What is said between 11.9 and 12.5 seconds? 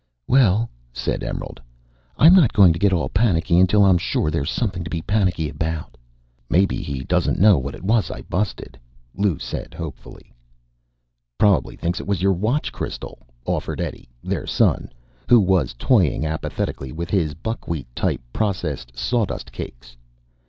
it was your